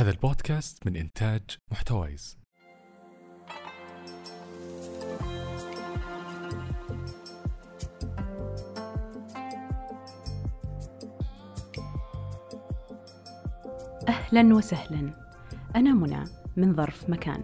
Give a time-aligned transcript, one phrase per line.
[0.00, 2.38] هذا البودكاست من إنتاج محتويس
[14.08, 15.12] أهلا وسهلا.
[15.76, 16.24] أنا منى
[16.56, 17.42] من ظرف مكان.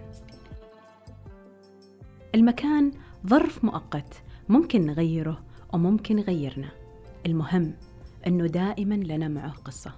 [2.34, 2.93] المكان
[3.27, 6.70] ظرف مؤقت ممكن نغيره وممكن يغيرنا.
[7.27, 7.75] المهم
[8.27, 9.93] أنه دائما لنا معه قصة.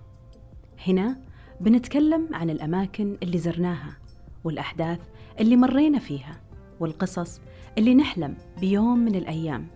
[0.86, 1.27] هنا
[1.60, 3.96] بنتكلم عن الأماكن اللي زرناها
[4.44, 5.00] والأحداث
[5.40, 6.40] اللي مرينا فيها
[6.80, 7.40] والقصص
[7.78, 9.66] اللي نحلم بيوم من الأيام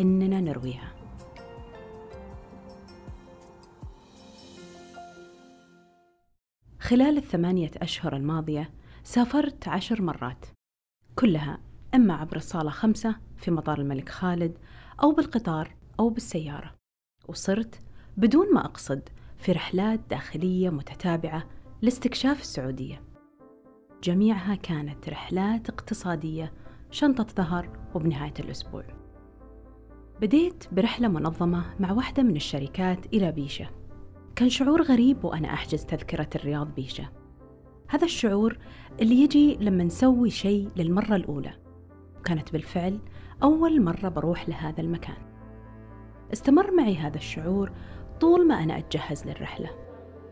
[0.00, 0.92] إننا نرويها.
[6.80, 8.70] خلال الثمانية أشهر الماضية
[9.04, 10.46] سافرت عشر مرات
[11.14, 11.58] كلها
[11.94, 14.58] إما عبر الصالة خمسة في مطار الملك خالد
[15.02, 16.74] أو بالقطار أو بالسيارة
[17.28, 17.80] وصرت
[18.16, 19.08] بدون ما أقصد
[19.38, 21.44] في رحلات داخلية متتابعة
[21.82, 23.02] لاستكشاف السعودية.
[24.02, 26.52] جميعها كانت رحلات اقتصادية
[26.90, 28.84] شنطة ظهر وبنهاية الأسبوع.
[30.20, 33.70] بديت برحلة منظمة مع واحدة من الشركات إلى بيشة.
[34.36, 37.08] كان شعور غريب وأنا أحجز تذكرة الرياض بيشة.
[37.88, 38.58] هذا الشعور
[39.00, 41.52] اللي يجي لما نسوي شيء للمرة الأولى.
[42.24, 42.98] كانت بالفعل
[43.42, 45.16] أول مرة بروح لهذا المكان.
[46.32, 47.72] استمر معي هذا الشعور
[48.20, 49.70] طول ما أنا أتجهز للرحلة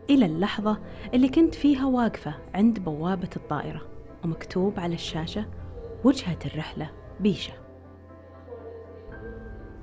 [0.09, 0.77] إلى اللحظة
[1.13, 3.81] اللي كنت فيها واقفة عند بوابة الطائرة
[4.23, 5.45] ومكتوب على الشاشة
[6.03, 7.53] وجهة الرحلة بيشة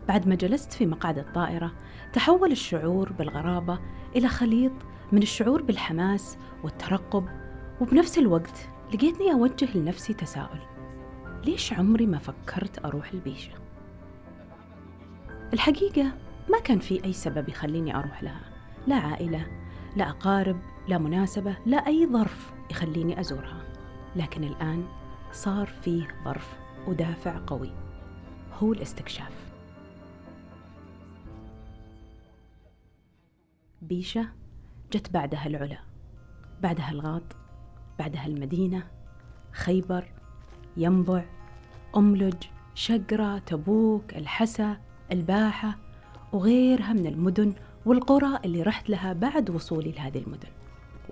[0.09, 1.73] بعد ما جلست في مقعد الطائرة
[2.13, 3.79] تحول الشعور بالغرابة
[4.17, 4.73] إلى خليط
[5.13, 7.29] من الشعور بالحماس والترقب
[7.81, 10.59] وبنفس الوقت لقيتني أوجه لنفسي تساؤل
[11.45, 13.53] ليش عمري ما فكرت أروح البيشة؟
[15.53, 16.13] الحقيقة
[16.51, 18.41] ما كان في أي سبب يخليني أروح لها.
[18.87, 19.47] لا عائلة
[19.97, 23.63] لا أقارب لا مناسبة لا أي ظرف يخليني أزورها.
[24.17, 24.85] لكن الآن
[25.33, 27.71] صار فيه ظرف ودافع قوي.
[28.53, 29.53] هو الاستكشاف.
[33.83, 34.29] بيشة
[34.93, 35.79] جت بعدها العلا
[36.63, 37.37] بعدها الغاط
[37.99, 38.87] بعدها المدينة
[39.53, 40.05] خيبر
[40.77, 41.25] ينبع
[41.97, 42.45] أملج
[42.75, 44.77] شقرة تبوك الحسا
[45.13, 45.84] الباحة.
[46.35, 47.55] وغيرها من المدن
[47.87, 50.49] والقرى اللي رحت لها بعد وصولي لهذه المدن.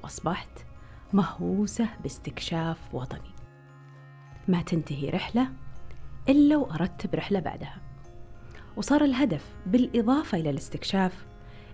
[0.02, 0.66] وأصبحت
[1.12, 3.32] مهووسة باستكشاف وطني.
[4.48, 5.48] ما تنتهي رحلة
[6.28, 7.76] إلا وأرتب رحلة بعدها.
[8.76, 11.26] وصار الهدف بالإضافة إلى الاستكشاف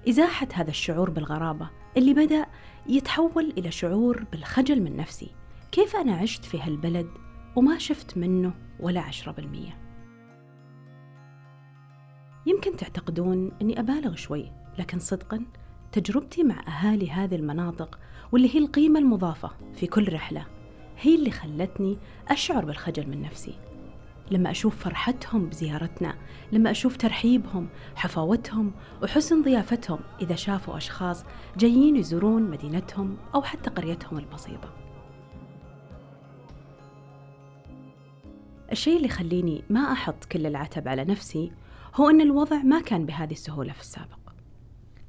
[0.09, 2.47] إزاحة هذا الشعور بالغرابة اللي بدأ
[2.87, 5.31] يتحول إلى شعور بالخجل من نفسي.
[5.73, 7.09] كيف أنا عشت في هالبلد
[7.57, 9.88] وما شفت منه ولا عشرة بالمية؟
[12.47, 15.45] يمكن تعتقدون أني أبالغ شوي لكن صدقا
[15.93, 17.99] تجربتي مع أهالي هذه المناطق
[18.33, 20.47] واللي هي القيمة المضافة في كل رحلة
[21.01, 23.55] هي اللي خلتني أشعر بالخجل من نفسي.
[24.31, 26.15] لما أشوف فرحتهم بزيارتنا
[26.53, 28.73] لما أشوف ترحيبهم حفاوتهم
[29.03, 31.25] وحسن ضيافتهم إذا شافوا أشخاص
[31.57, 34.73] جايين يزورون مدينتهم أو حتى قريتهم البسيطة.
[38.73, 41.53] الشيء اللي يخليني ما أحط كل العتب على نفسي
[42.01, 44.19] هو أن الوضع ما كان بهذه السهولة في السابق.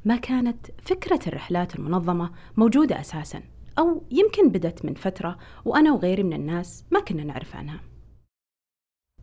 [0.06, 3.42] ما كانت فكرة الرحلات المنظمة موجودة أساساً
[3.80, 7.80] أو يمكن بدت من فترة وأنا وغيري من الناس ما كنا نعرف عنها.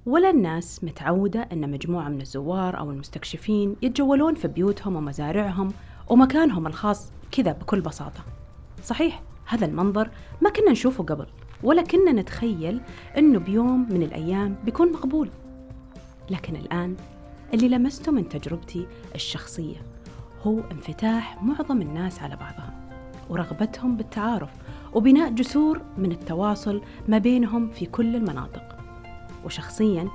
[0.07, 5.73] ولا الناس متعودة أن مجموعة من الزوار أو المستكشفين يتجولون في بيوتهم ومزارعهم
[6.09, 8.25] ومكانهم الخاص كذا بكل بساطة.
[8.83, 10.11] صحيح هذا المنظر
[10.43, 11.27] ما كنا نشوفه قبل
[11.63, 12.81] ولا كنا نتخيل
[13.19, 15.31] أنه بيوم من الأيام بيكون مقبول.
[16.31, 16.97] لكن الآن
[17.55, 19.77] اللي لمسته من تجربتي الشخصية.
[20.43, 22.75] هو انفتاح معظم الناس على بعضها
[23.31, 24.51] ورغبتهم بالتعارف
[24.95, 28.77] وبناء جسور من التواصل ما بينهم في كل المناطق.
[29.45, 30.09] وشخصيا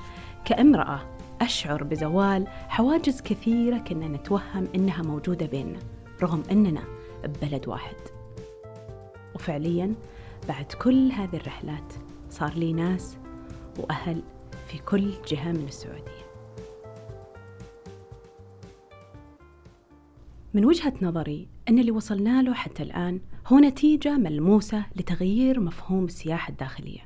[0.45, 0.99] كامرأة
[1.41, 5.79] أشعر بزوال حواجز كثيرة كنا نتوهم إنها موجودة بيننا
[6.21, 6.83] رغم إننا
[7.23, 7.95] ببلد واحد.
[9.35, 9.93] وفعليا
[10.47, 11.93] بعد كل هذه الرحلات
[12.29, 13.17] صار لي ناس
[13.77, 14.21] وأهل
[14.67, 16.20] في كل جهة من السعودية.
[20.53, 26.49] من وجهة نظري أن اللي وصلنا له حتى الآن هو نتيجة ملموسة لتغيير مفهوم السياحة
[26.49, 26.99] الداخلية.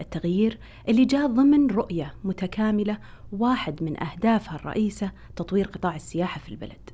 [0.00, 0.58] التغيير
[0.88, 2.98] اللي جاء ضمن رؤية متكاملة
[3.32, 6.90] واحد من أهدافها الرئيسة تطوير قطاع السياحة في البلد.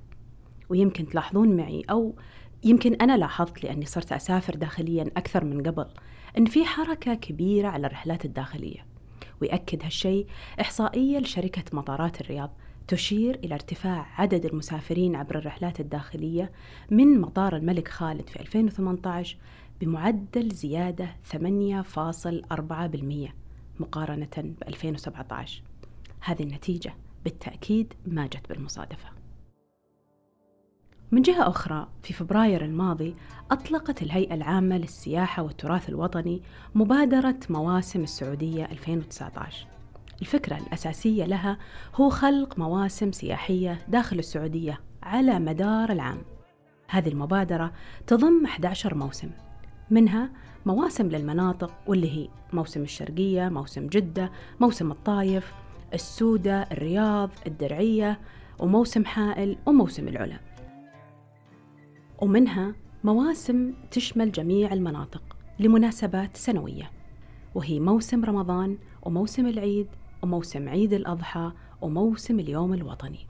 [0.68, 2.16] ويمكن تلاحظون معي أو
[2.64, 5.86] يمكن أنا لاحظت لأني صرت أسافر داخليا أكثر من قبل
[6.38, 8.86] أن في حركة كبيرة على الرحلات الداخلية.
[9.42, 10.26] ويأكد هالشيء
[10.60, 12.56] إحصائية لشركة مطارات الرياض
[12.88, 16.52] تشير إلى ارتفاع عدد المسافرين عبر الرحلات الداخلية
[16.90, 19.36] من مطار الملك خالد في 2018
[19.80, 21.36] بمعدل زيادة 8.4%
[23.80, 25.62] مقارنة ب 2017
[26.20, 26.94] هذه النتيجة
[27.24, 29.08] بالتأكيد ما جت بالمصادفة.
[31.10, 33.14] من جهة أخرى في فبراير الماضي
[33.50, 36.42] أطلقت الهيئة العامة للسياحة والتراث الوطني
[36.74, 39.75] مبادرة مواسم السعودية 2019
[40.20, 41.58] الفكرة الأساسية لها
[41.94, 46.18] هو خلق مواسم سياحية داخل السعودية على مدار العام
[46.88, 47.72] هذه المبادرة
[48.06, 49.30] تضم 11 موسم
[49.90, 50.30] منها
[50.66, 55.52] مواسم للمناطق واللي هي موسم الشرقية، موسم جدة، موسم الطايف،
[55.94, 58.20] السودة، الرياض، الدرعية،
[58.58, 60.40] وموسم حائل وموسم العلا.
[62.22, 62.74] ومنها
[63.04, 66.90] مواسم تشمل جميع المناطق لمناسبات سنوية
[67.54, 69.86] وهي موسم رمضان وموسم العيد
[70.26, 73.26] وموسم عيد الأضحى وموسم اليوم الوطني.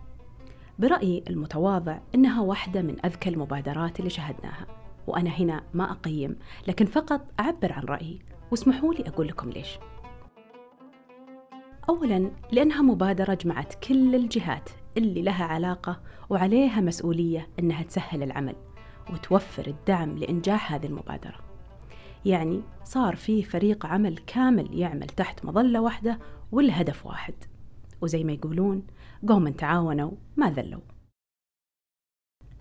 [0.79, 4.67] برأيي المتواضع إنها واحدة من أذكى المبادرات اللي شهدناها
[5.07, 6.37] وأنا هنا ما أقيم
[6.69, 8.19] لكن فقط أعبر عن رأيي.
[8.51, 9.79] واسمحوا لي أقول لكم ليش.
[11.89, 16.01] أولا لأنها مبادرة جمعت كل الجهات اللي لها علاقة
[16.31, 18.55] وعليها مسؤولية إنها تسهل العمل
[19.13, 21.39] وتوفر الدعم لإنجاح هذه المبادرة.
[22.25, 26.19] يعني صار في فريق عمل كامل يعمل تحت مظلة واحدة
[26.53, 27.35] والهدف واحد.
[28.01, 28.87] وزي ما يقولون
[29.29, 30.81] قوم تعاونوا ما ذلوا.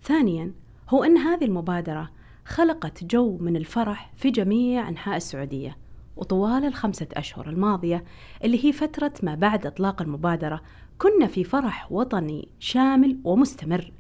[0.02, 0.52] ثانيا
[0.90, 2.12] هو أن هذه المبادرة
[2.46, 5.78] خلقت جو من الفرح في جميع أنحاء السعودية
[6.16, 8.04] وطوال الخمسة أشهر الماضية
[8.44, 10.62] اللي هي فترة ما بعد إطلاق المبادرة
[10.98, 13.92] كنا في فرح وطني شامل ومستمر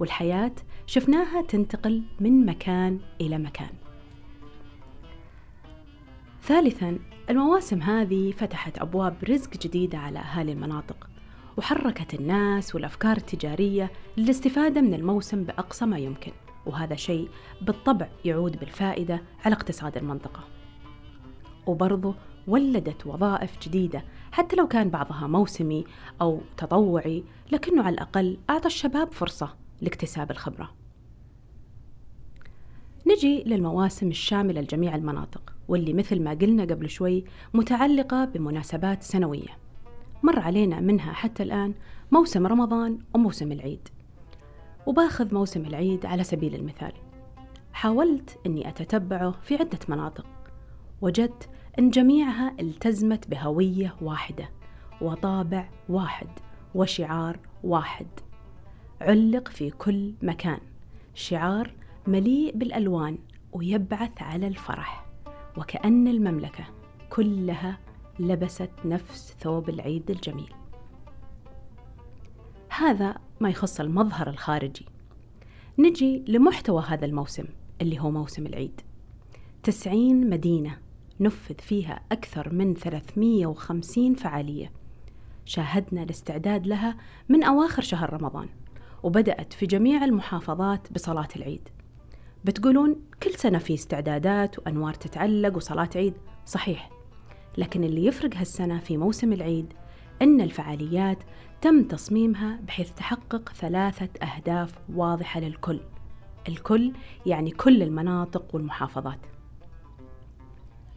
[0.00, 0.52] والحياة
[0.86, 3.70] شفناها تنتقل من مكان إلى مكان.
[6.42, 6.98] ثالثا
[7.30, 11.08] المواسم هذه فتحت أبواب رزق جديدة على أهالي المناطق
[11.56, 16.32] وحركت الناس والأفكار التجارية للاستفادة من الموسم بأقصى ما يمكن
[16.66, 17.28] وهذا شيء
[17.62, 20.44] بالطبع يعود بالفائدة على اقتصاد المنطقة.
[21.66, 22.14] وبرضه
[22.46, 25.84] ولدت وظائف جديدة حتى لو كان بعضها موسمي
[26.20, 30.74] أو تطوعي لكنه على الأقل أعطى الشباب فرصة لاكتساب الخبرة.
[33.06, 35.53] نجي للمواسم الشاملة لجميع المناطق.
[35.68, 37.24] واللي مثل ما قلنا قبل شوي
[37.54, 39.58] متعلقة بمناسبات سنوية.
[40.22, 41.74] مر علينا منها حتى الآن
[42.12, 43.88] موسم رمضان وموسم العيد.
[44.86, 46.92] وباخذ موسم العيد على سبيل المثال.
[47.72, 50.26] حاولت أني أتتبعه في عدة مناطق
[51.00, 54.50] وجدت أن جميعها التزمت بهوية واحدة
[55.00, 56.28] وطابع واحد
[56.74, 58.06] وشعار واحد.
[59.00, 60.58] علق في كل مكان
[61.14, 61.74] شعار
[62.06, 63.18] مليء بالألوان
[63.52, 65.03] ويبعث على الفرح.
[65.56, 66.64] وكأن المملكة
[67.10, 67.78] كلها
[68.18, 70.54] لبست نفس ثوب العيد الجميل.
[72.68, 74.86] هذا ما يخص المظهر الخارجي.
[75.78, 77.44] نجي لمحتوى هذا الموسم
[77.80, 78.80] اللي هو موسم العيد.
[79.62, 80.78] تسعين مدينة
[81.20, 84.72] نفذ فيها أكثر من 350 فعالية.
[85.44, 86.96] شاهدنا الاستعداد لها
[87.28, 88.48] من أواخر شهر رمضان
[89.02, 91.68] وبدأت في جميع المحافظات بصلاة العيد.
[92.44, 96.14] بتقولون كل سنة في استعدادات وأنوار تتعلق وصلاة عيد.
[96.46, 96.90] صحيح.
[97.58, 99.72] لكن اللي يفرق هالسنة في موسم العيد
[100.22, 101.18] أن الفعاليات
[101.60, 105.80] تم تصميمها بحيث تحقق ثلاثة أهداف واضحة للكل.
[106.48, 106.92] الكل
[107.26, 109.20] يعني كل المناطق والمحافظات.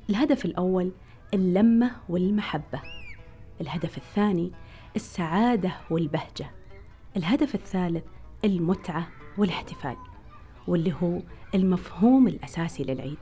[0.09, 0.91] الهدف الأول
[1.33, 2.81] اللمة والمحبة.
[3.61, 4.51] الهدف الثاني
[4.95, 6.51] السعادة والبهجة.
[7.17, 8.03] الهدف الثالث
[8.45, 9.95] المتعة والاحتفال.
[10.67, 11.21] واللي هو
[11.55, 13.17] المفهوم الأساسي للعيد.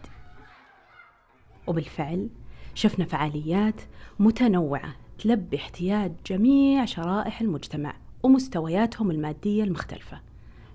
[1.68, 2.30] وبالفعل
[2.74, 3.82] شفنا فعاليات
[4.20, 10.22] متنوعة تلبي احتياج جميع شرائح المجتمع ومستوياتهم المادية المختلفة.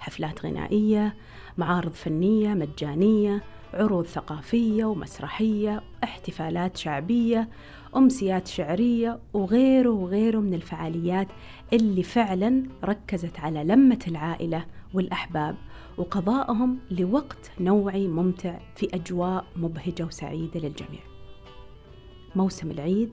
[0.01, 1.17] حفلات غنائية
[1.59, 3.43] معارض فنية مجانية
[3.75, 7.49] عروض ثقافية ومسرحية احتفالات شعبية
[7.97, 11.29] أمسيات شعرية وغيره وغيره من الفعاليات
[11.73, 15.57] اللي فعلا ركزت على لمة العائلة والأحباب.
[16.01, 21.01] وقضائهم لوقت نوعي ممتع في أجواء مبهجة وسعيدة للجميع.
[22.37, 23.13] موسم العيد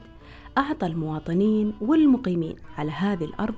[0.57, 3.55] أعطى المواطنين والمقيمين على هذه الأرض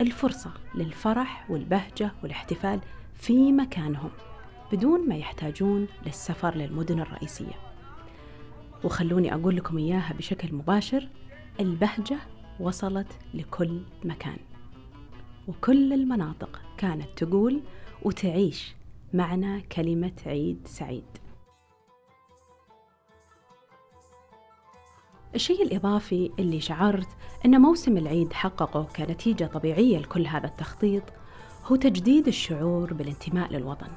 [0.00, 2.80] الفرصة للفرح والبهجة والاحتفال
[3.14, 4.10] في مكانهم
[4.72, 7.54] بدون ما يحتاجون للسفر للمدن الرئيسية.
[8.84, 11.08] وخلوني أقول لكم إياها بشكل مباشر
[11.60, 12.18] البهجة
[12.60, 14.38] وصلت لكل مكان.
[15.48, 17.60] وكل المناطق كانت تقول
[18.04, 18.74] وتعيش
[19.12, 21.04] معنى كلمة عيد سعيد.
[25.34, 27.08] الشيء الإضافي اللي شعرت
[27.44, 31.02] أن موسم العيد حققه كنتيجة طبيعية لكل هذا التخطيط
[31.64, 33.88] هو تجديد الشعور بالانتماء للوطن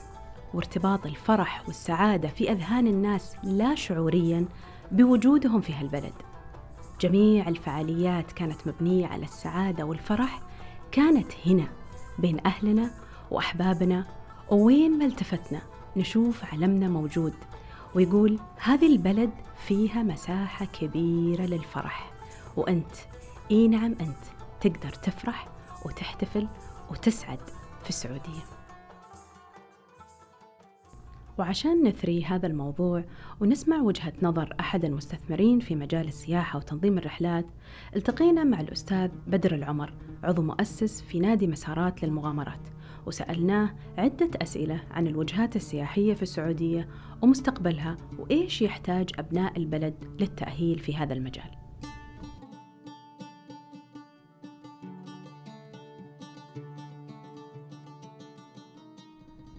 [0.54, 4.46] وارتباط الفرح والسعادة في أذهان الناس لا شعوريا
[4.92, 6.14] بوجودهم في هالبلد.
[7.02, 10.42] جميع الفعاليات كانت مبنية على السعادة والفرح
[10.92, 11.68] كانت هنا
[12.20, 12.92] بين أهلنا
[13.32, 14.06] وأحبابنا
[14.52, 15.62] ووين ما التفتنا
[15.98, 17.34] نشوف علمنا موجود.
[17.96, 19.32] ويقول هذه البلد
[19.68, 22.12] فيها مساحة كبيرة للفرح.
[22.58, 22.96] وأنت
[23.52, 24.24] إي نعم أنت
[24.62, 25.48] تقدر تفرح
[25.86, 26.48] وتحتفل
[26.92, 27.40] وتسعد
[27.84, 28.56] في السعودية.
[31.38, 33.04] وعشان نثري هذا الموضوع
[33.40, 37.46] ونسمع وجهة نظر أحد المستثمرين في مجال السياحة وتنظيم الرحلات
[37.96, 42.75] التقينا مع الأستاذ بدر العمر عضو مؤسس في نادي مسارات للمغامرات.
[43.06, 46.88] وسألناه عدة أسئلة عن الوجهات السياحية في السعودية
[47.22, 51.66] ومستقبلها وإيش يحتاج أبناء البلد للتأهيل في هذا المجال.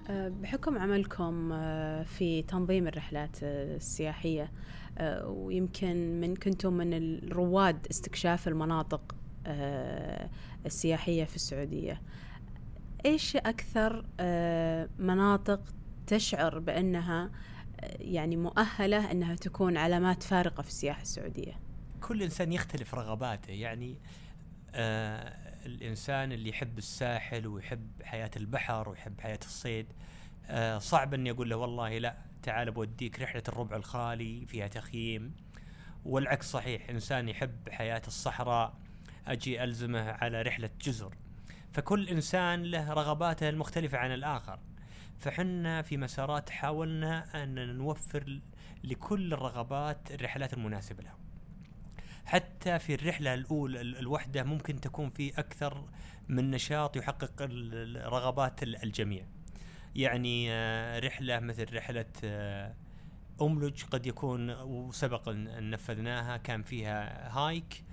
[0.09, 4.53] أه، بحكم عملكم أه، في تنظيم الرحلات أه، السياحية
[5.25, 9.17] ويمكن من كنتم من الرواد استكشاف المناطق
[10.67, 12.01] السياحية في السعودية
[13.07, 14.05] إيش أكثر
[14.99, 15.61] مناطق
[16.07, 17.31] تشعر بأنها
[17.99, 21.61] يعني مؤهلة أنها تكون علامات فارقة في السياحة السعودية؟
[22.01, 23.99] كل إنسان يختلف رغباته يعني
[24.75, 29.87] آه الإنسان اللي يحب الساحل ويحب حياة البحر ويحب حياة الصيد
[30.47, 35.33] آه صعب إني أقول له والله لا تعال بوديك رحلة الربع الخالي فيها تخييم.
[36.05, 38.75] والعكس صحيح إنسان يحب حياة الصحراء
[39.27, 41.15] أجي ألزمه على رحلة جزر.
[41.77, 44.59] فكل إنسان له رغباته المختلفة عن الآخر.
[45.19, 48.41] فحنا في مسارات حاولنا أن نوفر
[48.85, 51.19] لكل الرغبات الرحلات المناسبة لهم.
[52.25, 55.89] حتى في الرحلة الاولى الوحدة ممكن تكون في أكثر
[56.29, 57.43] من نشاط يحقق
[57.97, 59.27] رغبات الجميع.
[59.95, 62.75] يعني آه، رحلة مثل رحلة آه،
[63.43, 67.85] أملج قد يكون وسبق أن نفذناها كان فيها هايك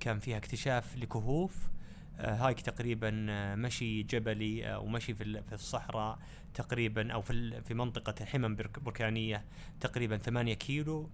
[0.00, 1.72] كان فيها اكتشاف لكهوف
[2.18, 6.18] هايك تقريبا آه، مشي جبلي آه، ومشي في في الصحراء
[6.54, 9.44] تقريبا أو في في منطقة حمم بركانية
[9.80, 11.10] تقريبا 8 كيلو.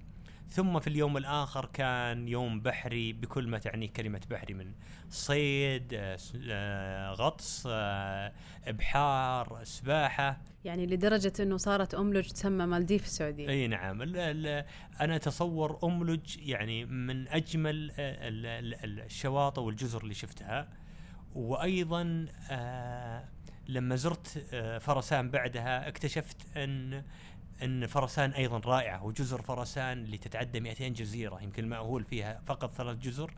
[0.50, 4.72] ثم في اليوم الآخر كان يوم بحري بكل ما تعنيه كلمة بحري من
[5.10, 5.94] صيد
[7.14, 7.68] غطس
[8.66, 10.40] إبحار سباحة.
[10.64, 13.48] يعني لدرجة إنه صارت أملج تسمى مالديف السعودية.
[13.48, 14.02] إي نعم.
[15.00, 20.68] أنا أتصور أملج يعني من أجمل الشواطئ والجزر اللي شفتها.
[21.34, 23.24] وأيضا آه
[23.68, 27.02] لما زرت آه فرسان بعدها اكتشفت أن
[27.62, 32.96] أن فرسان أيضا رائعه وجزر فرسان اللي تتعدى 200 جزيرة يمكن المأهول فيها فقط ثلاث
[32.98, 33.34] جزر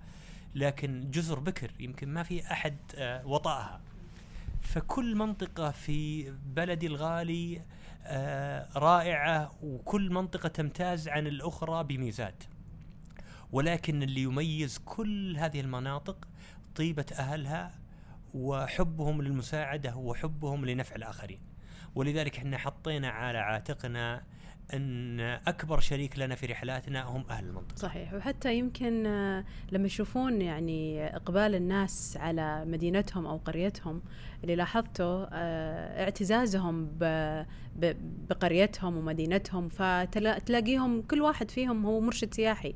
[0.55, 3.81] لكن جزر بكر يمكن ما في أحد آه وطأها.
[4.63, 7.63] فكل منطقة في بلدي الغالي
[8.77, 12.45] رائعة وكل منطقة تمتاز عن الأخرى بميزات.
[13.53, 16.29] ولكن اللي يميز كل هذه المناطق
[16.75, 17.80] طيبة أهلها
[18.35, 21.41] وحبهم للمساعدة وحبهم لنفع الآخرين
[21.95, 24.23] ولذلك إحنا حطينا على عاتقنا
[24.75, 27.77] أن أكبر شريك لنا في رحلاتنا هم أهل المنطقة.
[27.77, 34.03] صحيح وحتى يمكن آه، لما يشوفون يعني إقبال الناس على مدينتهم أو قريتهم
[34.43, 36.89] اللي لاحظته آه، اعتزازهم
[38.31, 42.75] بقريتهم ومدينتهم فتلاقيهم كل واحد فيهم هو مرشد سياحي.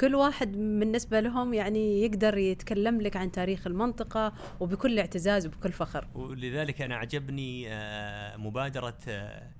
[0.00, 6.08] كل واحد بالنسبة لهم يعني يقدر يتكلم لك عن تاريخ المنطقة وبكل اعتزاز وبكل فخر
[6.14, 9.50] ولذلك أنا عجبني آه، مبادرة آه،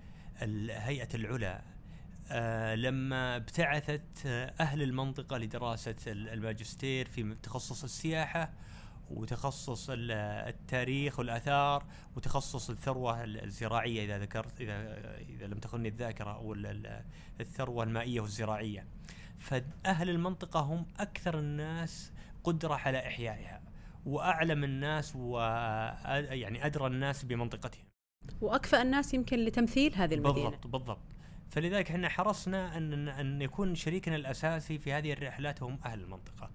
[0.71, 1.62] هيئة العلا
[2.30, 4.26] آه، لما ابتعثت
[4.61, 8.52] أهل المنطقة لدراسة الماجستير في تخصص السياحة
[9.11, 11.85] وتخصص التاريخ والآثار
[12.16, 14.76] وتخصص الثروة الزراعية إذا ذكرت إذا
[15.18, 16.57] إذا لم تخني الذاكرة أو
[17.40, 18.87] الثروة المائية والزراعية.
[19.38, 22.12] فأهل المنطقة هم أكثر الناس
[22.45, 23.62] قدرة على إحيائها
[24.07, 25.38] وأعلم الناس و
[26.30, 27.85] يعني أدرى الناس بمنطقتهم.
[28.40, 30.50] وأكفأ الناس يمكن لتمثيل هذه المدينة.
[30.50, 31.02] بالضبط بالضبط.
[31.50, 36.50] فلذلك إحنا حرصنا أن أن يكون شريكنا الأساسي في هذه الرحلات هم أهل المنطقة.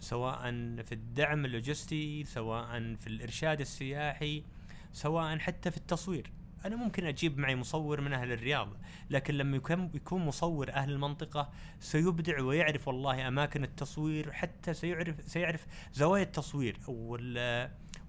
[0.00, 0.42] سواء
[0.82, 4.44] في الدعم اللوجستي سواء في الإرشاد السياحي
[4.92, 6.32] سواء حتى في التصوير.
[6.64, 8.68] أنا ممكن أجيب معي مصور من أهل الرياض
[9.10, 9.56] لكن لما
[9.94, 11.50] يكون مصور أهل المنطقة
[11.80, 16.76] سيبدع ويعرف والله أماكن التصوير حتى سيعرف سيعرف زوايا التصوير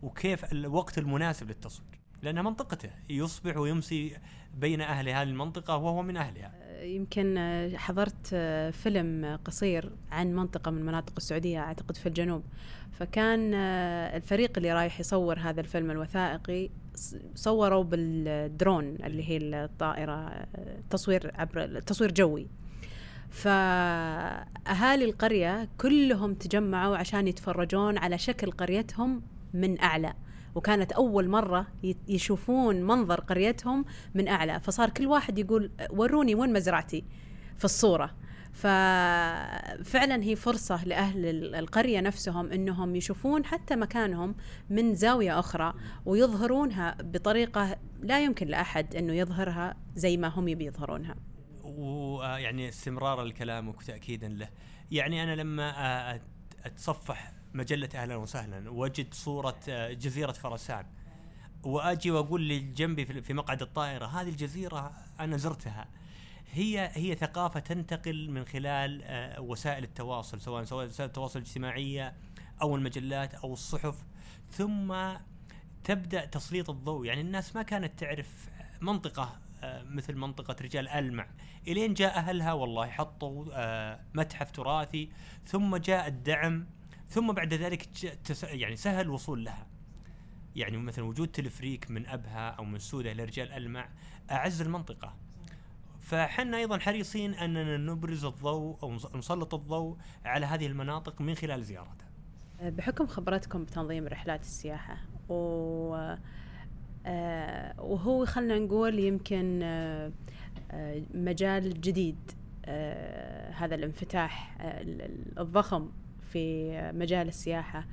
[0.02, 2.00] وكيف الوقت المناسب للتصوير.
[2.22, 4.18] لانها منطقته يصبح ويمسي
[4.54, 6.84] بين أهل هذه المنطقة وهو من أهلها.
[6.84, 7.38] يمكن
[7.76, 8.28] حضرت
[8.74, 12.44] فيلم قصير عن منطقة من مناطق السعودية أعتقد في الجنوب.
[12.92, 16.70] فكان الفريق اللي رايح يصور هذا الفيلم الوثائقي
[17.36, 20.46] صوروا بالدرون اللي هي الطائرة
[20.90, 22.48] تصوير عبر تصوير جوي.
[23.30, 29.22] فأهالي القرية كلهم تجمعوا عشان يتفرجون على شكل قريتهم
[29.54, 30.14] من أعلى.
[30.56, 31.68] وكانت أول مرة
[32.08, 33.86] يشوفون منظر قريتهم
[34.16, 34.60] من أعلى.
[34.60, 37.04] فصار كل واحد يقول وروني وين مزرعتي
[37.58, 38.16] في الصورة؟
[38.54, 44.36] ففعلا هي فرصة لأهل ال- القرية نفسهم أنهم يشوفون حتى مكانهم
[44.70, 45.74] من زاوية أخرى
[46.06, 51.16] ويظهرونها بطريقة لا يمكن لأحد أنه يظهرها زي ما هم يبي يظهرونها.
[51.64, 54.50] ويعني استمرارا لكلامك وتاكيدا له.
[54.92, 55.72] يعني أنا لما
[56.18, 60.86] أت- أتصفح مجلة أهلا وسهلا وأجد صورة آه، جزيرة فرسان
[61.64, 65.88] وأجي وأقول اللي جنبي في في مقعد الطائرة هذه الجزيرة أنا زرتها.
[66.54, 72.14] هي هي ثقافة تنتقل من خلال آه، وسائل التواصل سواء سواء وسائل التواصل الاجتماعية
[72.62, 74.06] أو المجلات أو الصحف.
[74.52, 74.96] ثم
[75.84, 77.06] تبدأ تسليط الضوء.
[77.06, 78.50] يعني الناس ما كانت تعرف
[78.82, 81.28] منطقة آه، مثل منطقة رجال ألمع.
[81.68, 85.10] إلين جاء أهلها والله حطوا آه، متحف تراثي.
[85.46, 86.68] ثم جاء الدعم.
[87.10, 87.88] ثم بعد ذلك
[88.44, 89.68] يعني سهل الوصول لها.
[90.56, 93.90] يعني مثلا وجود تلفريك من أبها أو من سوده لرجال ألمع
[94.32, 95.16] أعز المنطقة.
[96.04, 101.64] فحنا أيضا حريصين أننا نبرز الضوء أو نس- نسلط الضوء على هذه المناطق من خلال
[101.64, 102.08] زيارتها
[102.62, 104.98] بحكم خبرتكم بتنظيم رحلات السياحة
[105.30, 106.16] و
[107.06, 110.12] آه، وهو خلنا نقول يمكن آه،
[111.14, 112.32] مجال جديد
[112.66, 115.90] آه، هذا الانفتاح ال- ال- الضخم
[116.32, 117.86] في مجال السياحة.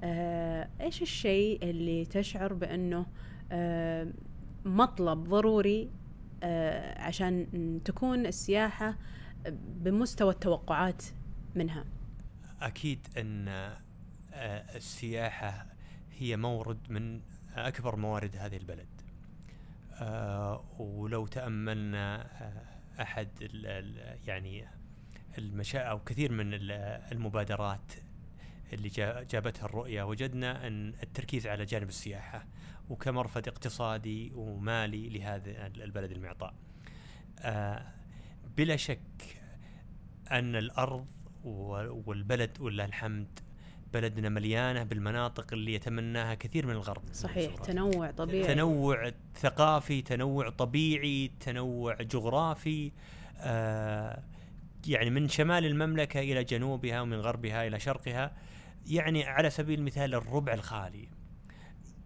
[0.00, 3.06] آه، إيش الشيء اللي تشعر بأنه
[4.64, 5.90] مطلب ضروري
[6.96, 7.46] عشان
[7.84, 8.96] تكون السياحة
[9.58, 11.02] بمستوى التوقعات
[11.54, 11.84] منها.
[12.62, 15.66] أكيد أن آه، السياحة
[16.18, 17.20] هي مورد من
[17.54, 18.86] أكبر موارد هذه البلد.
[19.94, 21.26] آه، ولو
[21.94, 22.22] آه،
[23.42, 24.64] ال- ال- يعني
[25.38, 26.72] المشا أو كثير من ال-
[27.12, 27.92] المبادرات
[28.72, 32.46] اللي جا- جابتها الرؤية وجدنا أن التركيز على جانب السياحة
[32.88, 36.54] وكمرفد اقتصادي ومالي لهذا البلد المعطاء.
[37.40, 37.82] آه،
[38.56, 39.00] بلا شك
[40.32, 41.06] أن الأرض
[41.44, 43.38] و- والبلد ولله الحمد
[43.92, 47.66] بلدنا مليانة بالمناطق اللي يتمناها كثير من الغرب صحيح والزورات.
[47.66, 52.92] تنوع طبيعي تنوع ثقافي تنوع طبيعي تنوع جغرافي
[53.38, 54.22] آه
[54.86, 58.32] يعني من شمال المملكة إلى جنوبها ومن غربها إلى شرقها
[58.86, 61.08] يعني على سبيل المثال الربع الخالي.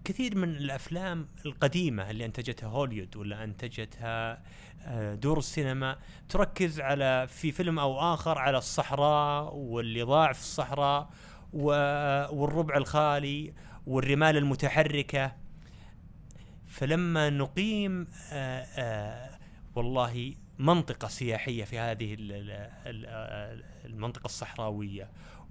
[0.04, 4.42] كثير من الأفلام القديمة اللي أنتجتها هوليود ولا أنتجتها
[4.84, 11.10] آه، دور السينما تركز على في فيلم أو آخر على الصحراء واللي ضاع في الصحراء
[11.52, 13.52] والربع الخالي
[13.86, 15.32] والرمال المتحركة.
[16.66, 19.38] فلما نقيم آه، آه،
[19.74, 22.32] والله منطقة سياحية في هذه ال-
[22.86, 23.64] ال-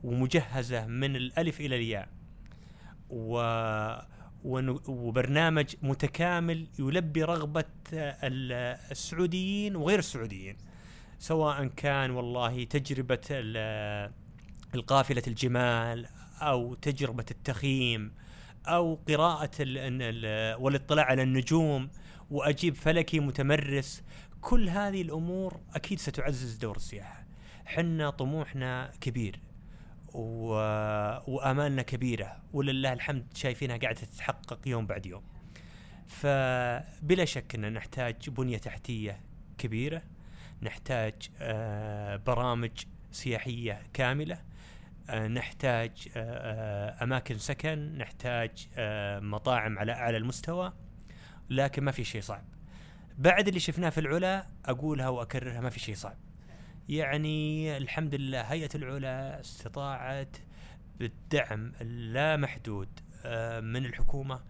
[0.04, 2.10] ومجهزة من الألف إلى الياء.
[3.10, 3.40] و
[4.88, 10.58] وبرنامج متكامل يلبي رغبة ال- السعوديين وغير السعوديين
[11.20, 14.12] سواء كان والله تجربة ال-
[14.76, 16.08] القافلة الجمال
[16.42, 18.12] أو تجربة التخييم
[19.60, 21.90] ال ال والاطلاع على النجوم
[22.32, 24.04] وأجيب فلكي متمرس.
[24.42, 27.26] كل هذه الأمور أكيد ستعزز دور السياحة.
[27.66, 29.40] حنا طموحنا كبير.
[30.14, 30.54] و...
[31.28, 35.24] وآمالنا كبيرة ولله الحمد شايفينها قاعدة تتحقق يوم بعد يوم.
[36.08, 39.22] فبلا شك أن نحتاج بنية تحتية
[39.58, 40.02] كبيرة
[40.62, 42.72] نحتاج آه، برامج
[43.12, 44.42] سياحية كاملة
[45.10, 48.68] آه، نحتاج آه، أماكن سكن نحتاج
[49.22, 50.74] مطاعم على أعلى المستوى
[51.50, 52.44] لكن ما في شيء صعب.
[53.18, 56.18] بعد اللي شفناه في العلا أقولها وأكررها ما في شيء صعب.
[56.90, 60.38] يعني الحمد لله هيئة العلا استطاعت
[61.00, 62.90] بالدعم اللامحدود
[63.26, 64.42] آه، من الحكومة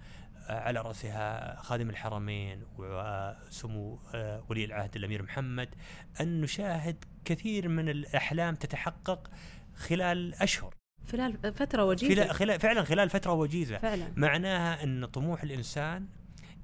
[0.47, 5.69] آه، على رأسها خادم الحرمين وسمو آه، ولي العهد الأمير محمد
[6.21, 9.31] أن نشاهد كثير من الأحلام تتحقق
[9.75, 10.75] خلال أشهر.
[11.11, 12.27] خلال فترة وجيزة.
[12.27, 13.77] خلال فعلا خلال فترة وجيزة.
[13.77, 14.13] فعلا.
[14.15, 16.07] معناها أن طموح الإنسان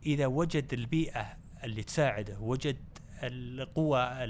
[0.06, 2.78] إذا وجد البيئة اللي تساعده وجد
[3.24, 4.24] القوة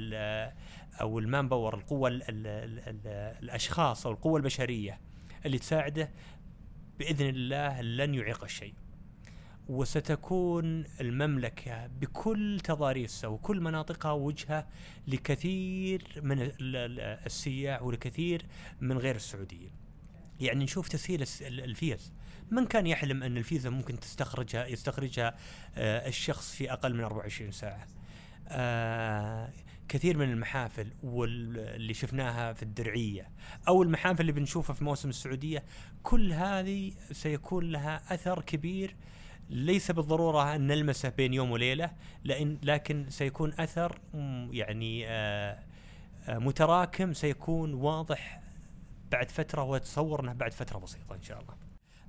[1.01, 3.07] أو ال manpower القوة ال ال ال ال
[3.43, 4.99] الأشخاص أو القوة البشرية
[5.45, 6.09] اللي تساعده
[6.99, 8.73] بإذن الله لن يعيق الشيء.
[9.67, 14.67] وستكون المملكة بكل تضاريسها وكل مناطقها وجهة
[15.07, 18.45] لكثير من ال- ال- السياح ولكثير
[18.81, 19.71] من غير السعوديين.
[20.39, 22.13] يعني نشوف تسهيل الفيز.
[22.51, 25.35] من كان يحلم أن الفيزا ممكن تستخرجها يستخرجها
[25.75, 27.87] آه، الشخص في أقل من 24 ساعة؟
[28.47, 29.49] آه،
[29.89, 33.29] كثير من المحافل واللي شفناها في الدرعية
[33.67, 35.63] أو المحافل اللي بنشوفها في موسم السعودية
[36.03, 38.95] كل هذه سيكون لها أثر كبير
[39.49, 41.91] ليس بالضرورة أن نلمسه بين يوم وليلة
[42.23, 43.99] لأن لكن سيكون أثر
[44.51, 45.59] يعني آه،
[46.27, 48.41] آه، متراكم سيكون واضح
[49.11, 51.53] بعد فترة واتصور انه بعد فترة بسيطة إن شاء الله.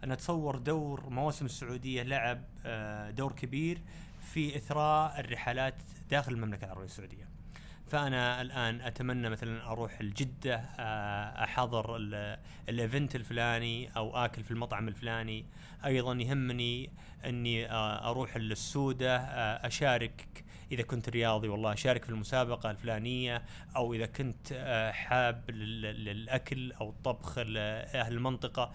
[0.04, 3.80] أنا أتصور دور مواسم السعودية لعب آه، دور كبير
[4.20, 5.74] في إثراء الرحلات
[6.10, 7.35] داخل المملكة العربية السعودية.
[7.88, 14.88] فأنا الآن أتمنى مثلا أروح لجده آه، أحضر ال- الإيفنت الفلاني أو آكل في المطعم
[14.88, 15.44] الفلاني
[15.84, 16.90] أيضا يهمني
[17.24, 23.42] إني آه، أروح للسودة آه، اشارك إذا كنت رياضي والله أشارك في المسابقة الفلانية
[23.76, 24.52] أو إذا كنت
[24.94, 28.72] حاب لل- للأكل أو الطبخ لأهل المنطقة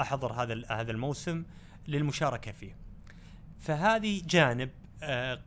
[0.00, 1.44] أحضر هذا هذا الموسم
[1.88, 2.76] للمشاركة فيه.
[3.60, 4.70] فهذه جانب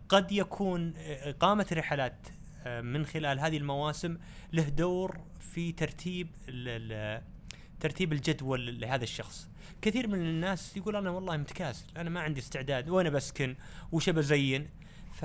[0.09, 2.27] قد يكون إقامة رحلات
[2.67, 4.17] من خلال هذه المواسم
[4.53, 6.27] له دور في ترتيب
[7.79, 9.49] ترتيب الجدول لهذا الشخص.
[9.81, 13.55] كثير من الناس يقول أنا والله متكاسل، أنا ما عندي استعداد وأنا بسكن
[13.91, 14.69] وش بزين
[15.13, 15.23] ف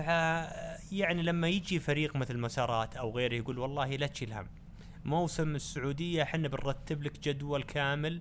[0.93, 4.47] يعني لما يجي فريق مثل مسارات أو غيره يقول والله لا تشيل هم.
[5.05, 8.21] موسم السعودية إحنا بنرتب لك جدول كامل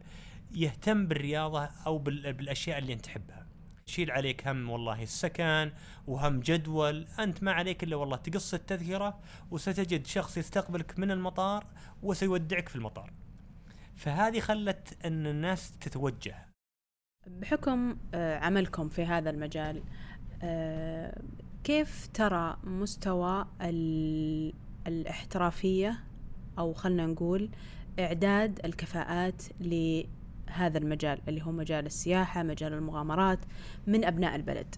[0.52, 3.47] يهتم بالرياضة أو بال- بالأشياء اللي أنت تحبها.
[3.88, 5.72] شيل عليك هم والله السكن
[6.08, 9.20] وهم جدول أنت ما عليك إلا والله تقص التذكرة
[9.52, 11.66] وستجد شخص يستقبلك من المطار
[12.04, 13.12] وسيودعك في المطار.
[13.96, 16.36] فهذه خلت إن الناس تتوجه.
[17.28, 19.84] بحكم آه، عملكم في هذا المجال
[20.44, 21.22] آه،
[21.64, 24.54] كيف ترى مستوى ال-
[24.88, 26.00] الاحترافية
[26.60, 27.50] أو خلنا نقول
[28.00, 29.44] إعداد الكفاءات
[30.48, 33.40] لهذا المجال اللي هو مجال السياحة مجال المغامرات
[33.88, 34.76] من أبناء البلد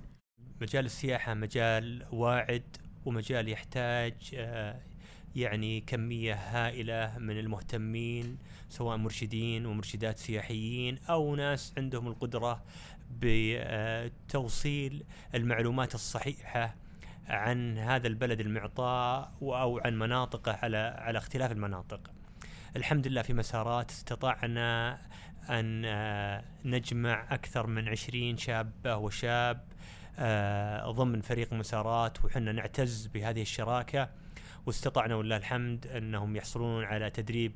[0.61, 2.63] مجال السياحة مجال واعد
[3.05, 4.79] ومجال يحتاج آه،
[5.35, 8.37] يعني كمية هائلة من المهتمين
[8.69, 12.63] سواء مرشدين ومرشدات سياحيين أو ناس عندهم القدرة
[13.21, 15.03] بتوصيل
[15.35, 16.75] المعلومات الصحيحة
[17.27, 22.11] عن هذا البلد المعطاء أو عن مناطقه على على اختلاف المناطق.
[22.75, 24.97] الحمد لله في مسارات استطعنا
[25.49, 29.65] أن آه، نجمع أكثر من عشرين شابة وشاب
[30.19, 34.09] آه، ضمن فريق مسارات وحنا نعتز بهذه الشراكة.
[34.65, 37.53] واستطعنا ولله الحمد أنهم يحصلون على تدريب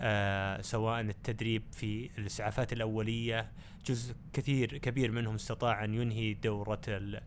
[0.00, 3.52] آه، سواء التدريب في الإسعافات الأولية.
[3.86, 7.20] جزء كثير كبير منهم استطاع أن ينهي دورة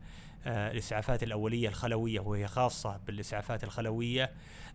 [0.46, 4.32] آه، الإسعافات الأولية الخلوية وهي خاصة بالإسعافات الخلوية.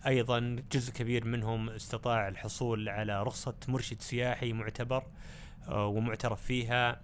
[0.06, 5.02] أيضا جزء كبير منهم استطاع الحصول على رخصة مرشد سياحي معتبر
[5.68, 7.00] آه، ومعترف فيها.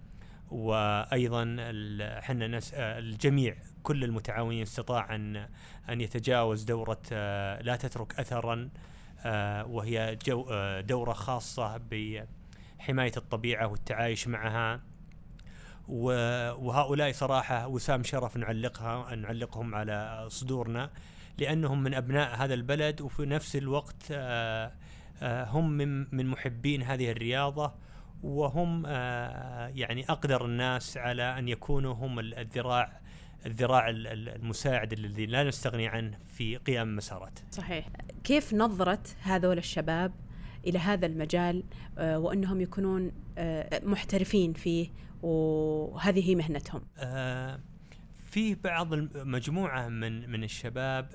[0.51, 5.49] وأيضا ال- حنا نس آه، الجميع كل المتعاونين استطاع ان
[5.89, 7.01] أن يتجاوز دورة
[7.61, 8.69] لا تترك اثرا
[9.69, 10.19] وهي
[10.89, 14.81] دورة خاصة بحماية الطبيعة والتعايش معها.
[15.89, 20.91] وهؤلاء صراحة وسام شرف نعلقها نعلقهم على صدورنا
[21.39, 24.73] لأنهم من أبناء هذا البلد وفي نفس الوقت آه،
[25.23, 25.73] آه، هم
[26.13, 27.73] من محبين هذه الرياضة
[28.23, 33.01] وهم آه، يعني أقدر الناس على أن يكونوا هم ال- الذراع
[33.47, 37.39] الذراع ال- ال- المساعد الذي لا نستغني عنه في قيام مسارات.
[37.51, 37.89] صحيح
[38.25, 40.13] كيف نظرة هذول الشباب
[40.67, 41.63] إلى هذا المجال
[41.99, 44.89] آه، وأنهم يكونون آه، محترفين فيه
[45.23, 46.83] وهذه مهنتهم.
[46.99, 47.61] آه،
[48.27, 51.09] في بعض المجموعة من من الشباب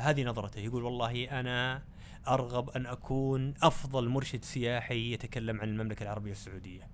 [0.00, 1.82] هذه نظرته يقول والله أنا
[2.28, 6.88] أرغب أن أكون أفضل مرشد سياحي يتكلم عن المملكة العربية السعودية.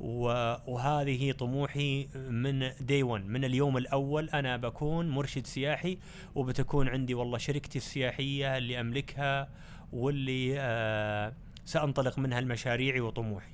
[0.00, 5.98] و- وهذه طموحي من دي 1 من اليوم الأول أنا بكون مرشد سياحي
[6.34, 9.48] وبتكون عندي والله شركتي السياحية اللي أملكها
[9.92, 11.32] واللي آه،
[11.66, 13.52] سأنطلق منها المشاريعي وطموحي.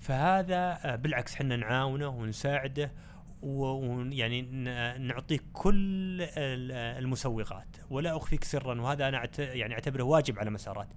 [0.00, 2.92] فهذا آه، بالعكس إحنا نعاونه ونساعده
[3.42, 4.42] ويعني
[4.98, 6.72] نعطيه كل ال-
[7.04, 10.88] المسوغات ولا أخفيك سرا وهذا أنا يعني أعتبره واجب على مسارات.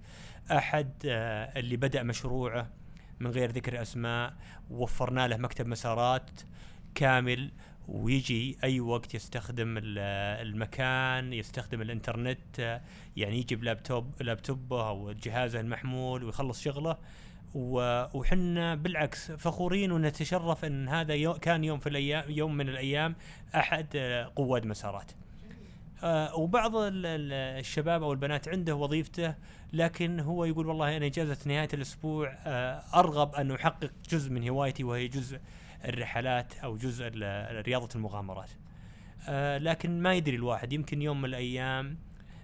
[0.50, 2.70] أحد آه، اللي بدأ مشروعه
[3.20, 4.34] من غير ذكر أسماء
[4.70, 6.30] وفرنا له مكتب مسارات
[6.94, 7.50] كامل
[7.90, 9.98] ويجي أي وقت يستخدم ال-
[10.48, 12.80] المكان يستخدم الإنترنت
[13.16, 16.96] يعني يجي بلابتوب لابتوبه أو جهازه المحمول ويخلص شغله
[17.54, 23.14] وحنا بالعكس فخورين ونتشرف إن هذا يو كان يوم في الأيام يوم من الأيام
[23.54, 25.12] أحد آه، قواد مسارات.
[26.02, 29.34] آه وبعض ال- ال- الشباب أو البنات عنده وظيفته
[29.72, 34.84] لكن هو يقول والله أنا إجازة نهاية الأسبوع آه أرغب أن أحقق جزء من هوايتي
[34.84, 35.38] وهي جزء
[35.84, 37.10] الرحلات أو جزء
[37.66, 38.50] رياضة المغامرات.
[39.28, 41.98] آه لكن ما يدري الواحد يمكن يوم من الأيام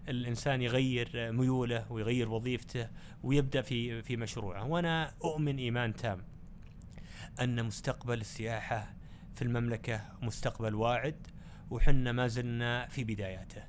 [0.08, 2.88] الإنسان يغير ميوله ويغير وظيفته
[3.22, 6.18] ويبدأ في في مشروعه وأنا أؤمن إيمان تام
[7.40, 8.94] أن مستقبل السياحة
[9.34, 11.26] في المملكة مستقبل واعد
[11.70, 13.62] وحنا ما زلنا في بداياته.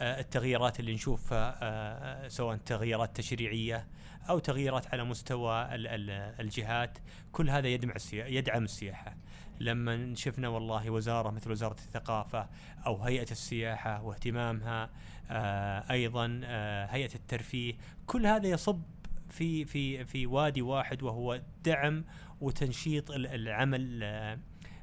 [0.00, 3.86] آه، التغييرات اللي نشوفها آه، سواء تغييرات تشريعية
[4.30, 6.98] أو تغييرات على مستوى ال- ال- الجهات
[7.32, 9.16] كل هذا يدعم السياحه يدعم السياحة.
[9.60, 12.48] لما شفنا والله وزارة مثل وزارة الثقافة
[12.86, 14.90] أو هيئة السياحة واهتمامها
[15.30, 17.74] آه، أيضا آه، هيئة الترفيه
[18.06, 18.82] كل هذا يصب
[19.28, 22.04] في في في وادي واحد وهو دعم
[22.40, 24.38] وتنشيط ال- العمل آه،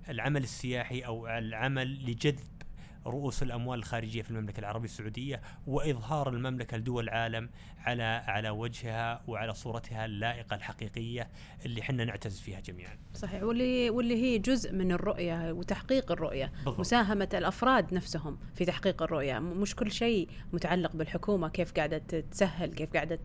[0.09, 2.56] العمل السياحي أو العمل لجذب
[3.09, 9.53] رؤوس الأموال الخارجية في المملكة العربية السعودية وإظهار المملكة لدول العالم على على وجهها وعلى
[9.53, 11.29] صورتها اللائقة الحقيقية
[11.65, 12.97] اللي إحنا نعتز فيها جميعا.
[13.13, 13.43] صحيح.
[13.43, 16.51] واللي واللي هي جزء من الرؤية وتحقيق الرؤية.
[16.55, 16.79] بالضبط.
[16.79, 19.39] مساهمة الأفراد نفسهم في تحقيق الرؤية.
[19.39, 21.97] مش كل شيء متعلق بالحكومة كيف قاعدة
[22.31, 23.19] تسهل كيف قاعدة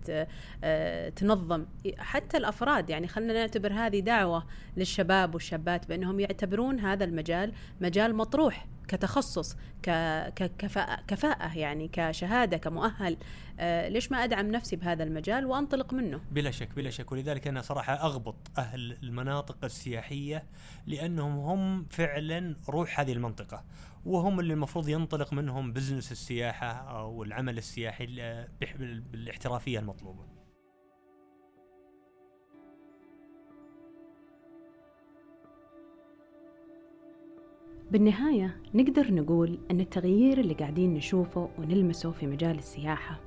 [0.65, 1.67] آه، تنظم.
[1.99, 8.67] حتى الأفراد يعني خلينا نعتبر هذه دعوة للشباب والشابات بأنهم يعتبرون هذا المجال مجال مطروح.
[8.93, 9.57] كتخصص
[10.37, 13.17] ككفاءة كفاءة يعني كشهادة كمؤهل
[13.61, 17.13] آه ليش ما أدعم نفسي بهذا المجال وأنطلق منه؟ بلا شك بلا شك.
[17.13, 20.45] ولذلك أنا صراحة أغبط أهل المناطق السياحية
[20.87, 23.65] لأنهم هم فعلا روح هذه المنطقة
[24.05, 28.75] وهم اللي المفروض ينطلق منهم بزنس السياحة أو العمل السياحي ال- بح-
[37.93, 43.21] بالنهاية نقدر نقول أن التغيير اللي قاعدين نشوفه ونلمسه في مجال السياحة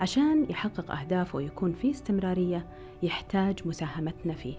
[0.00, 2.66] عشان يحقق أهدافه ويكون فيه استمرارية
[3.02, 4.54] يحتاج مساهمتنا فيه.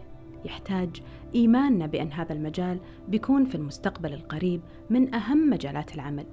[0.46, 1.02] يحتاج
[1.36, 6.26] إيماننا بأن هذا المجال بيكون في المستقبل القريب من أهم مجالات العمل.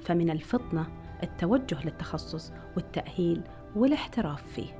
[0.00, 0.86] فمن الفطنة
[1.22, 3.42] التوجه للتخصص والتأهيل
[3.76, 4.78] والاحتراف فيه.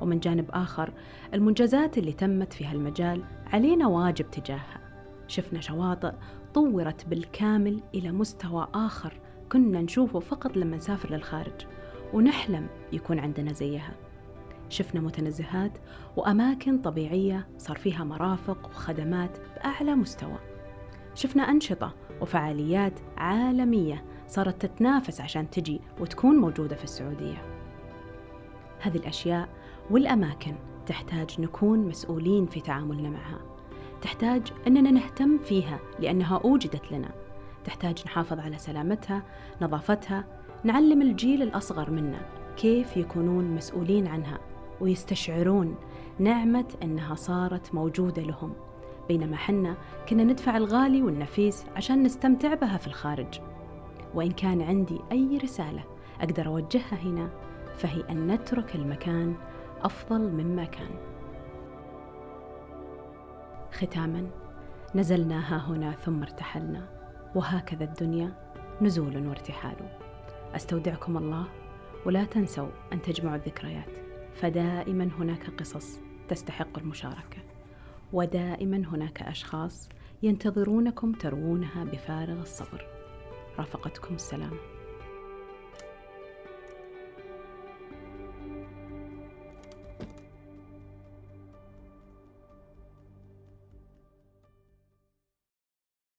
[0.00, 0.92] ومن جانب آخر
[1.34, 4.80] المنجزات اللي تمت في هالمجال علينا واجب تجاهها.
[5.28, 6.12] شفنا شواطئ
[6.56, 9.20] طورت بالكامل إلى مستوى آخر.
[9.52, 11.66] كنا نشوفه فقط لما نسافر للخارج
[12.14, 13.94] ونحلم يكون عندنا زيها.
[14.68, 15.78] شفنا متنزهات
[16.16, 20.38] وأماكن طبيعية صار فيها مرافق وخدمات بأعلى مستوى.
[21.14, 27.42] شفنا أنشطة وفعاليات عالمية صارت تتنافس عشان تجي وتكون موجودة في السعودية.
[28.80, 29.48] هذه الأشياء
[29.90, 30.54] والأماكن
[30.86, 33.55] تحتاج نكون مسؤولين في تعاملنا معها.
[34.02, 37.10] تحتاج أننا نهتم فيها لأنها أوجدت لنا.
[37.64, 39.22] تحتاج نحافظ على سلامتها
[39.62, 40.24] نظافتها
[40.64, 42.20] نعلم الجيل الأصغر منا
[42.56, 44.38] كيف يكونون مسؤولين عنها
[44.80, 45.76] ويستشعرون
[46.18, 48.52] نعمة أنها صارت موجودة لهم.
[49.08, 49.76] بينما حنا
[50.08, 53.40] كنا ندفع الغالي والنفيس عشان نستمتع بها في الخارج.
[54.14, 55.84] وإن كان عندي أي رسالة
[56.20, 57.30] أقدر أوجهها هنا
[57.76, 59.34] فهي أن نترك المكان
[59.82, 61.15] أفضل مما كان.
[63.76, 64.30] ختاما.
[64.94, 66.88] نزلنا ها هنا ثم ارتحلنا.
[67.34, 68.32] وهكذا الدنيا
[68.82, 69.76] نزول وارتحال.
[70.54, 71.46] أستودعكم الله
[72.06, 73.90] ولا تنسوا أن تجمعوا الذكريات.
[74.34, 77.38] فدائما هناك قصص تستحق المشاركة.
[78.12, 79.88] ودائما هناك أشخاص
[80.22, 82.86] ينتظرونكم تروونها بفارغ الصبر.
[83.58, 84.75] رافقتكم السلامه